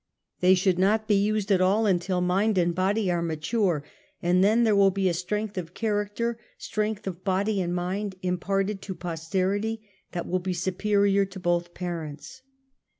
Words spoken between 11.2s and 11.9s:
to both